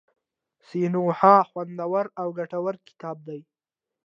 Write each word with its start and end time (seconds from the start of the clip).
سینوهه 0.67 1.35
خوندور 1.49 2.05
او 2.21 2.27
ګټور 2.39 2.75
کتاب 2.87 3.17
دی. 3.27 3.41